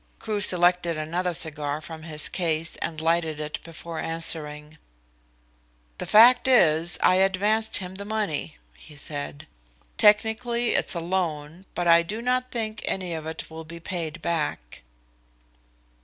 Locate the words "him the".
7.77-8.03